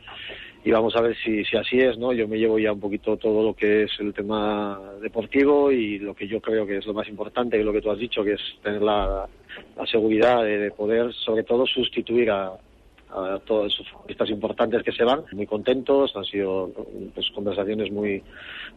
y 0.63 0.71
vamos 0.71 0.95
a 0.95 1.01
ver 1.01 1.15
si, 1.23 1.43
si 1.43 1.57
así 1.57 1.79
es, 1.79 1.97
¿no? 1.97 2.13
Yo 2.13 2.27
me 2.27 2.39
llevo 2.39 2.57
ya 2.57 2.71
un 2.71 2.79
poquito 2.79 3.17
todo 3.17 3.43
lo 3.43 3.53
que 3.53 3.83
es 3.83 3.91
el 3.99 4.13
tema 4.13 4.81
deportivo 5.01 5.71
y 5.71 5.99
lo 5.99 6.15
que 6.15 6.27
yo 6.27 6.41
creo 6.41 6.65
que 6.65 6.77
es 6.77 6.85
lo 6.85 6.93
más 6.93 7.07
importante, 7.09 7.57
que 7.57 7.63
lo 7.63 7.73
que 7.73 7.81
tú 7.81 7.91
has 7.91 7.99
dicho, 7.99 8.23
que 8.23 8.33
es 8.33 8.41
tener 8.63 8.81
la, 8.81 9.27
la 9.75 9.85
seguridad 9.85 10.41
de, 10.41 10.57
de 10.57 10.71
poder, 10.71 11.13
sobre 11.13 11.43
todo, 11.43 11.67
sustituir 11.67 12.31
a, 12.31 12.53
a 13.09 13.39
todos 13.45 13.73
esos 14.07 14.29
importantes 14.29 14.83
que 14.83 14.91
se 14.91 15.03
van, 15.03 15.23
muy 15.31 15.45
contentos, 15.45 16.11
han 16.15 16.25
sido 16.25 16.71
pues, 17.13 17.29
conversaciones 17.33 17.91
muy, 17.91 18.21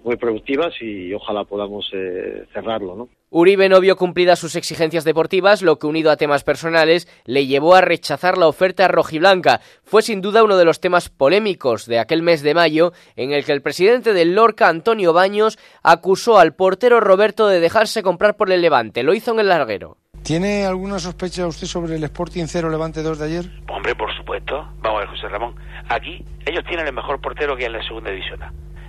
muy 0.04 0.16
productivas 0.16 0.72
y 0.80 1.12
ojalá 1.12 1.44
podamos 1.44 1.90
eh, 1.92 2.46
cerrarlo, 2.52 2.96
¿no? 2.96 3.08
Uribe 3.32 3.68
no 3.68 3.80
vio 3.80 3.94
cumplidas 3.94 4.40
sus 4.40 4.56
exigencias 4.56 5.04
deportivas, 5.04 5.62
lo 5.62 5.78
que 5.78 5.86
unido 5.86 6.10
a 6.10 6.16
temas 6.16 6.42
personales 6.42 7.06
le 7.26 7.46
llevó 7.46 7.76
a 7.76 7.80
rechazar 7.80 8.36
la 8.36 8.48
oferta 8.48 8.88
rojiblanca. 8.88 9.60
Fue 9.84 10.02
sin 10.02 10.20
duda 10.20 10.42
uno 10.42 10.56
de 10.56 10.64
los 10.64 10.80
temas 10.80 11.10
polémicos 11.10 11.86
de 11.86 12.00
aquel 12.00 12.22
mes 12.22 12.42
de 12.42 12.54
mayo, 12.54 12.92
en 13.14 13.32
el 13.32 13.44
que 13.44 13.52
el 13.52 13.62
presidente 13.62 14.14
del 14.14 14.34
Lorca, 14.34 14.68
Antonio 14.68 15.12
Baños, 15.12 15.58
acusó 15.84 16.38
al 16.38 16.56
portero 16.56 16.98
Roberto 16.98 17.46
de 17.46 17.60
dejarse 17.60 18.02
comprar 18.02 18.36
por 18.36 18.50
el 18.50 18.62
Levante. 18.62 19.04
Lo 19.04 19.14
hizo 19.14 19.32
en 19.32 19.38
el 19.38 19.48
larguero. 19.48 19.96
¿Tiene 20.22 20.64
alguna 20.64 20.98
sospecha 20.98 21.46
usted 21.46 21.66
sobre 21.66 21.96
el 21.96 22.04
Sporting 22.04 22.44
0 22.46 22.70
Levante 22.70 23.02
2 23.02 23.18
de 23.18 23.24
ayer? 23.24 23.50
Hombre, 23.68 23.94
por 23.94 24.14
supuesto. 24.16 24.68
Vamos 24.82 24.98
a 24.98 25.00
ver, 25.00 25.08
José 25.08 25.28
Ramón. 25.28 25.54
Aquí 25.88 26.24
ellos 26.46 26.64
tienen 26.68 26.86
el 26.86 26.92
mejor 26.92 27.20
portero 27.20 27.56
que 27.56 27.62
hay 27.64 27.66
en 27.66 27.72
la 27.78 27.82
segunda 27.82 28.10
división. 28.10 28.40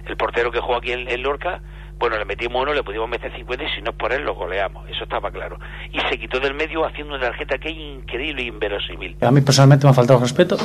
El 0.05 0.17
portero 0.17 0.51
que 0.51 0.59
juega 0.59 0.77
aquí 0.77 0.91
en, 0.91 1.09
en 1.09 1.23
Lorca, 1.23 1.61
bueno, 1.97 2.17
le 2.17 2.25
metimos 2.25 2.61
uno, 2.61 2.73
le 2.73 2.83
pudimos 2.83 3.07
meter 3.09 3.33
50 3.35 3.63
y 3.63 3.69
si 3.75 3.81
no 3.81 3.91
es 3.91 3.95
por 3.95 4.11
él 4.11 4.23
lo 4.23 4.35
goleamos. 4.35 4.89
Eso 4.89 5.03
estaba 5.03 5.31
claro. 5.31 5.57
Y 5.91 5.99
se 6.09 6.19
quitó 6.19 6.39
del 6.39 6.53
medio 6.53 6.85
haciendo 6.85 7.15
una 7.15 7.23
tarjeta 7.23 7.57
que 7.57 7.69
es 7.69 7.77
increíble 7.77 8.43
e 8.43 8.45
inverosímil. 8.47 9.17
A 9.21 9.31
mí 9.31 9.41
personalmente 9.41 9.85
me 9.85 9.91
ha 9.91 9.93
faltado 9.93 10.19
respeto, 10.19 10.57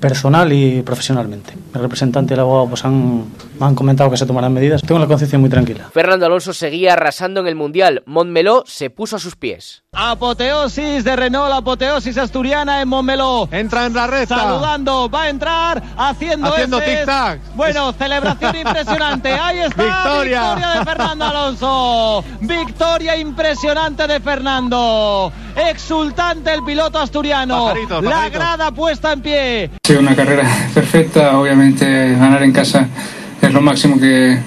personal 0.00 0.50
y 0.52 0.82
profesionalmente. 0.82 1.52
El 1.74 1.82
representante 1.82 2.32
y 2.32 2.34
el 2.34 2.40
abogado 2.40 2.70
pues 2.70 2.84
han, 2.84 3.26
me 3.58 3.66
han 3.66 3.74
comentado 3.74 4.10
que 4.10 4.16
se 4.16 4.26
tomarán 4.26 4.52
medidas. 4.54 4.80
Tengo 4.82 4.98
la 4.98 5.06
conciencia 5.06 5.38
muy 5.38 5.50
tranquila. 5.50 5.90
Fernando 5.92 6.24
Alonso 6.26 6.54
seguía 6.54 6.94
arrasando 6.94 7.40
en 7.40 7.46
el 7.46 7.54
Mundial. 7.54 8.02
Montmeló 8.06 8.64
se 8.66 8.88
puso 8.88 9.16
a 9.16 9.18
sus 9.18 9.36
pies. 9.36 9.84
Apoteosis 10.10 11.02
de 11.02 11.16
Renault, 11.16 11.52
apoteosis 11.52 12.16
asturiana 12.16 12.80
en 12.80 12.88
Montmeló. 12.88 13.48
Entra 13.50 13.86
en 13.86 13.92
la 13.94 14.06
recta. 14.06 14.36
Saludando, 14.36 15.10
va 15.10 15.24
a 15.24 15.28
entrar 15.28 15.82
haciendo 15.96 16.52
Haciendo 16.52 16.80
tic-tac. 16.80 17.40
Bueno, 17.56 17.92
celebración 17.92 18.56
impresionante. 18.66 19.32
Ahí 19.32 19.58
está. 19.58 19.82
Victoria. 19.82 20.54
Victoria 20.54 20.68
de 20.78 20.84
Fernando 20.84 21.24
Alonso. 21.24 22.24
Victoria 22.40 23.16
impresionante 23.16 24.06
de 24.06 24.20
Fernando. 24.20 25.32
Exultante 25.56 26.54
el 26.54 26.62
piloto 26.62 26.98
asturiano. 26.98 27.66
Pajarito, 27.66 28.00
La 28.00 28.28
grada 28.28 28.70
puesta 28.70 29.12
en 29.12 29.20
pie. 29.22 29.70
Ha 29.74 29.86
sido 29.88 30.00
una 30.00 30.14
carrera 30.14 30.48
perfecta, 30.72 31.36
obviamente 31.36 32.12
ganar 32.12 32.42
en 32.44 32.52
casa 32.52 32.86
es 33.42 33.52
lo 33.52 33.60
máximo 33.60 33.98
que, 33.98 34.38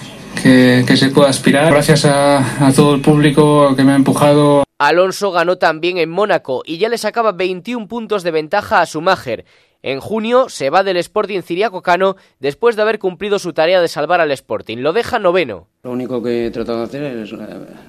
que, 0.42 0.86
que 0.88 0.98
se 0.98 1.10
puede 1.10 1.30
aspirar. 1.30 1.70
Gracias 1.72 2.06
a, 2.06 2.66
a 2.66 2.72
todo 2.72 2.96
el 2.96 3.02
público 3.02 3.76
que 3.76 3.84
me 3.84 3.92
ha 3.92 3.96
empujado. 3.96 4.63
Alonso 4.88 5.32
ganó 5.32 5.58
también 5.58 5.98
en 5.98 6.10
Mónaco 6.10 6.62
y 6.66 6.78
ya 6.78 6.90
le 6.90 6.98
sacaba 6.98 7.32
21 7.32 7.88
puntos 7.88 8.22
de 8.22 8.32
ventaja 8.32 8.82
a 8.82 8.86
Schumacher. 8.86 9.46
En 9.82 10.02
junio 10.02 10.50
se 10.50 10.70
va 10.70 10.84
del 10.84 10.98
Sporting 10.98 11.42
Ciriaco 11.42 11.82
Cano 11.82 12.18
después 12.42 12.76
de 12.76 12.82
haber 12.82 13.00
cumplido 13.00 13.40
su 13.40 13.54
tarea 13.54 13.82
de 13.82 13.88
salvar 13.88 14.20
al 14.20 14.32
Sporting. 14.32 14.80
Lo 14.80 14.92
deja 14.92 15.20
noveno. 15.20 15.68
Lo 15.84 15.92
único 15.92 16.22
que 16.22 16.48
he 16.48 16.52
tratado 16.52 16.80
de 16.80 16.84
hacer 16.84 17.04
es 17.04 17.32
eh, 17.32 17.38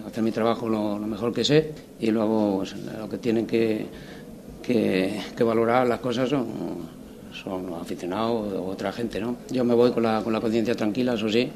hacer 0.06 0.22
mi 0.22 0.30
trabajo 0.30 0.68
lo, 0.68 0.96
mejor 0.98 1.32
que 1.32 1.42
sé 1.42 1.72
y 1.98 2.12
luego 2.12 2.58
pues, 2.58 2.76
lo 2.76 3.08
que 3.08 3.18
tienen 3.18 3.48
que, 3.48 3.86
que, 4.62 5.20
que 5.36 5.42
valorar 5.42 5.88
las 5.88 5.98
cosas 5.98 6.28
son, 6.28 6.46
son 7.32 7.66
los 7.66 7.82
aficionados 7.82 8.52
o 8.52 8.66
otra 8.66 8.92
gente. 8.92 9.20
¿no? 9.20 9.38
Yo 9.50 9.64
me 9.64 9.74
voy 9.74 9.90
con 9.90 10.04
la, 10.04 10.22
con 10.22 10.32
la 10.32 10.40
conciencia 10.40 10.76
tranquila, 10.76 11.14
eso 11.14 11.28
sí, 11.28 11.50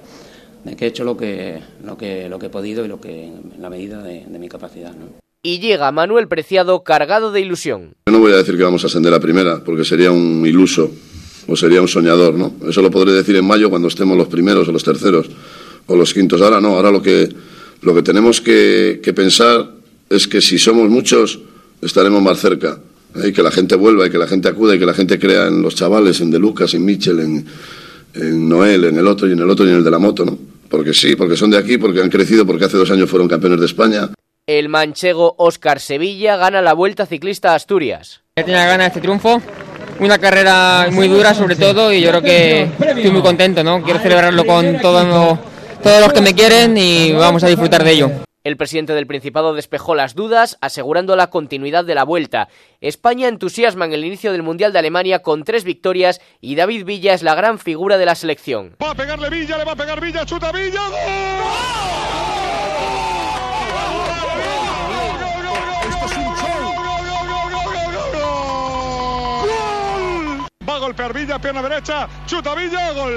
de 0.64 0.74
que 0.74 0.86
he 0.86 0.88
hecho 0.88 1.04
lo 1.04 1.16
que, 1.16 1.60
lo 1.84 1.96
que, 1.96 2.28
lo 2.28 2.40
que 2.40 2.46
he 2.46 2.50
podido 2.50 2.84
y 2.84 2.88
lo 2.88 3.00
que 3.00 3.26
en 3.26 3.52
la 3.60 3.70
medida 3.70 4.02
de, 4.02 4.24
de 4.26 4.38
mi 4.40 4.48
capacidad. 4.48 4.92
¿no? 4.92 5.27
Y 5.48 5.60
llega 5.60 5.90
Manuel 5.92 6.28
Preciado 6.28 6.84
cargado 6.84 7.32
de 7.32 7.40
ilusión. 7.40 7.94
Yo 8.06 8.12
no 8.12 8.18
voy 8.18 8.32
a 8.32 8.36
decir 8.36 8.58
que 8.58 8.64
vamos 8.64 8.84
a 8.84 8.88
ascender 8.88 9.14
a 9.14 9.18
primera, 9.18 9.64
porque 9.64 9.82
sería 9.82 10.10
un 10.10 10.44
iluso 10.46 10.90
o 11.46 11.56
sería 11.56 11.80
un 11.80 11.88
soñador, 11.88 12.34
¿no? 12.34 12.56
Eso 12.68 12.82
lo 12.82 12.90
podré 12.90 13.12
decir 13.12 13.34
en 13.34 13.46
mayo 13.46 13.70
cuando 13.70 13.88
estemos 13.88 14.14
los 14.18 14.28
primeros 14.28 14.68
o 14.68 14.72
los 14.72 14.84
terceros 14.84 15.26
o 15.86 15.96
los 15.96 16.12
quintos. 16.12 16.42
Ahora 16.42 16.60
no, 16.60 16.76
ahora 16.76 16.90
lo 16.90 17.00
que, 17.00 17.30
lo 17.80 17.94
que 17.94 18.02
tenemos 18.02 18.42
que, 18.42 19.00
pensar 19.16 19.70
es 20.10 20.28
que 20.28 20.42
si 20.42 20.58
somos 20.58 20.90
muchos, 20.90 21.38
estaremos 21.80 22.22
más 22.22 22.38
cerca. 22.38 22.78
Y 23.14 23.32
que 23.32 23.42
la 23.42 23.50
gente 23.50 23.74
vuelva, 23.74 24.06
y 24.06 24.10
que 24.10 24.18
la 24.18 24.26
gente 24.26 24.48
acuda, 24.48 24.76
y 24.76 24.78
que 24.78 24.84
la 24.84 24.92
gente 24.92 25.18
crea 25.18 25.46
en 25.46 25.62
los 25.62 25.74
chavales, 25.74 26.20
en 26.20 26.30
De 26.30 26.38
Lucas, 26.38 26.74
en 26.74 26.84
Michel, 26.84 27.20
en, 27.20 27.46
en 28.12 28.48
Noel, 28.50 28.84
en 28.84 28.98
el 28.98 29.06
otro 29.06 29.26
y 29.26 29.32
en 29.32 29.38
el 29.38 29.48
otro 29.48 29.64
y 29.64 29.70
en 29.70 29.76
el 29.76 29.84
de 29.84 29.90
la 29.90 29.98
moto, 29.98 30.26
¿no? 30.26 30.38
Porque 30.68 30.92
sí, 30.92 31.16
porque 31.16 31.38
son 31.38 31.50
de 31.50 31.56
aquí, 31.56 31.78
porque 31.78 32.02
han 32.02 32.10
crecido, 32.10 32.44
porque 32.44 32.66
hace 32.66 32.76
dos 32.76 32.90
años 32.90 33.08
fueron 33.08 33.26
campeones 33.28 33.60
de 33.60 33.64
España. 33.64 34.10
El 34.48 34.70
manchego 34.70 35.34
Óscar 35.36 35.78
Sevilla 35.78 36.38
gana 36.38 36.62
la 36.62 36.72
Vuelta 36.72 37.04
Ciclista 37.04 37.52
a 37.52 37.54
Asturias. 37.54 38.22
Ya 38.34 38.44
tenía 38.46 38.64
ganas 38.64 38.78
de 38.78 38.86
este 38.86 39.00
triunfo, 39.02 39.42
una 40.00 40.16
carrera 40.16 40.88
muy 40.90 41.06
dura 41.06 41.34
sobre 41.34 41.54
todo 41.54 41.92
y 41.92 42.00
yo 42.00 42.08
creo 42.08 42.22
que 42.22 42.62
estoy 42.62 43.10
muy 43.10 43.20
contento, 43.20 43.62
¿no? 43.62 43.82
Quiero 43.82 44.00
celebrarlo 44.00 44.46
con 44.46 44.78
todo, 44.78 45.38
todos 45.82 46.00
los 46.00 46.14
que 46.14 46.22
me 46.22 46.34
quieren 46.34 46.78
y 46.78 47.12
vamos 47.12 47.44
a 47.44 47.48
disfrutar 47.48 47.84
de 47.84 47.90
ello. 47.90 48.10
El 48.42 48.56
presidente 48.56 48.94
del 48.94 49.06
Principado 49.06 49.52
despejó 49.52 49.94
las 49.94 50.14
dudas, 50.14 50.56
asegurando 50.62 51.14
la 51.14 51.28
continuidad 51.28 51.84
de 51.84 51.94
la 51.94 52.04
vuelta. 52.04 52.48
España 52.80 53.28
entusiasma 53.28 53.84
en 53.84 53.92
el 53.92 54.06
inicio 54.06 54.32
del 54.32 54.42
Mundial 54.42 54.72
de 54.72 54.78
Alemania 54.78 55.18
con 55.18 55.44
tres 55.44 55.64
victorias 55.64 56.22
y 56.40 56.54
David 56.54 56.86
Villa 56.86 57.12
es 57.12 57.22
la 57.22 57.34
gran 57.34 57.58
figura 57.58 57.98
de 57.98 58.06
la 58.06 58.14
selección. 58.14 58.76
Va 58.82 58.92
a 58.92 58.94
pegarle 58.94 59.28
Villa, 59.28 59.58
le 59.58 59.64
va 59.64 59.72
a 59.72 59.76
pegar 59.76 60.00
Villa, 60.00 60.24
chuta 60.24 60.50
Villa. 60.52 60.80
Va 70.78 70.84
a 70.84 70.86
golpear 70.86 71.12
Villa, 71.12 71.40
pierna 71.40 71.60
derecha, 71.60 72.08
chuta 72.24 72.54
Villa, 72.54 72.92
gol. 72.92 73.12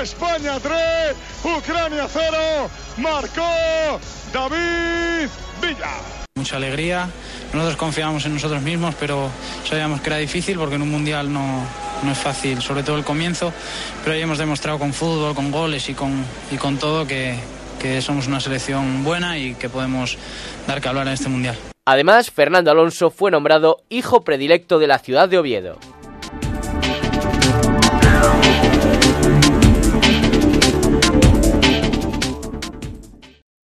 España 0.00 0.58
3, 0.60 1.16
Ucrania 1.58 2.08
0, 2.10 2.70
marcó 2.96 4.00
David 4.32 5.28
Villa. 5.60 5.90
Mucha 6.36 6.56
alegría, 6.56 7.10
nosotros 7.52 7.76
confiábamos 7.76 8.24
en 8.24 8.32
nosotros 8.32 8.62
mismos, 8.62 8.94
pero 8.98 9.28
sabíamos 9.68 10.00
que 10.00 10.08
era 10.08 10.16
difícil 10.16 10.56
porque 10.56 10.76
en 10.76 10.82
un 10.82 10.90
mundial 10.90 11.30
no, 11.30 11.66
no 12.02 12.12
es 12.12 12.18
fácil, 12.18 12.62
sobre 12.62 12.82
todo 12.82 12.96
el 12.96 13.04
comienzo, 13.04 13.52
pero 14.02 14.14
ahí 14.16 14.22
hemos 14.22 14.38
demostrado 14.38 14.78
con 14.78 14.94
fútbol, 14.94 15.34
con 15.34 15.50
goles 15.50 15.86
y 15.90 15.94
con, 15.94 16.24
y 16.50 16.56
con 16.56 16.78
todo 16.78 17.06
que, 17.06 17.38
que 17.78 18.02
somos 18.02 18.26
una 18.26 18.40
selección 18.40 19.04
buena 19.04 19.38
y 19.38 19.54
que 19.54 19.68
podemos 19.68 20.18
dar 20.66 20.80
que 20.80 20.88
hablar 20.88 21.06
en 21.06 21.14
este 21.14 21.28
mundial. 21.28 21.56
Además, 21.84 22.30
Fernando 22.30 22.70
Alonso 22.70 23.10
fue 23.10 23.30
nombrado 23.30 23.78
hijo 23.88 24.22
predilecto 24.22 24.78
de 24.78 24.86
la 24.86 24.98
ciudad 24.98 25.28
de 25.28 25.38
Oviedo. 25.38 25.78